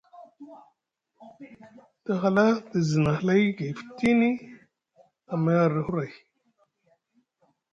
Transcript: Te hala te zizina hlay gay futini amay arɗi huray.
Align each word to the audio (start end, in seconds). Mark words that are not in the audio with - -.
Te 2.03 2.11
hala 2.21 2.45
te 2.69 2.75
zizina 2.85 3.13
hlay 3.19 3.43
gay 3.57 3.73
futini 3.79 4.29
amay 5.33 5.57
arɗi 5.65 5.81
huray. 5.87 6.11